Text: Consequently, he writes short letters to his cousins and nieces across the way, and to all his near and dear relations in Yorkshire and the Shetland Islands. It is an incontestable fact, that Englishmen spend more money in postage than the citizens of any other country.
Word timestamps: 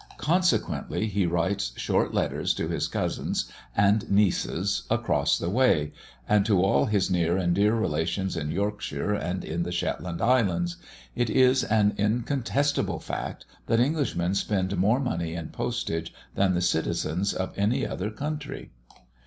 Consequently, 0.17 1.05
he 1.05 1.27
writes 1.27 1.73
short 1.75 2.11
letters 2.11 2.55
to 2.55 2.67
his 2.67 2.87
cousins 2.87 3.45
and 3.77 4.09
nieces 4.09 4.87
across 4.89 5.37
the 5.37 5.47
way, 5.47 5.91
and 6.27 6.43
to 6.43 6.59
all 6.59 6.85
his 6.87 7.11
near 7.11 7.37
and 7.37 7.53
dear 7.53 7.75
relations 7.75 8.35
in 8.35 8.49
Yorkshire 8.49 9.13
and 9.13 9.43
the 9.43 9.71
Shetland 9.71 10.19
Islands. 10.19 10.77
It 11.15 11.29
is 11.29 11.63
an 11.63 11.93
incontestable 11.99 12.97
fact, 12.99 13.45
that 13.67 13.79
Englishmen 13.79 14.33
spend 14.33 14.75
more 14.75 14.99
money 14.99 15.35
in 15.35 15.49
postage 15.49 16.11
than 16.33 16.55
the 16.55 16.61
citizens 16.61 17.31
of 17.31 17.53
any 17.55 17.85
other 17.85 18.09
country. 18.09 18.71